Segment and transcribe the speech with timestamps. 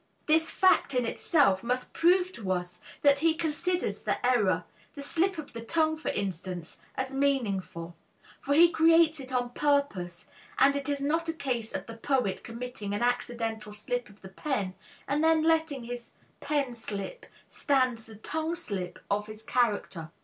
[0.25, 4.63] This fact in itself must prove to us that he considers the error,
[4.95, 7.95] the slip of the tongue for instance, as meaningful;
[8.39, 10.25] for he creates it on purpose,
[10.57, 14.29] and it is not a case of the poet committing an accidental slip of the
[14.29, 14.73] pen
[15.07, 16.09] and then letting his
[16.39, 20.09] pen slip stand as a tongue slip of his character.